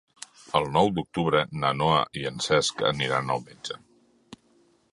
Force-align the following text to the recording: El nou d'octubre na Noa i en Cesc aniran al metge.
El 0.59 0.63
nou 0.77 0.87
d'octubre 0.95 1.41
na 1.65 1.71
Noa 1.81 2.01
i 2.21 2.25
en 2.31 2.41
Cesc 2.47 2.81
aniran 2.93 3.29
al 3.35 3.45
metge. 3.51 3.79